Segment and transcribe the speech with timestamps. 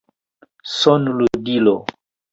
[0.79, 1.75] Son-ludilo